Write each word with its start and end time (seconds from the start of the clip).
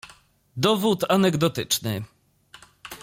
Dowód 0.57 1.11
anegdotyczny 1.11 2.03